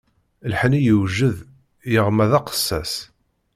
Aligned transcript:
Lḥenni 0.51 0.81
yewjed, 0.87 1.37
yeɣma 1.93 2.25
d 2.29 2.31
aqessas. 2.39 2.93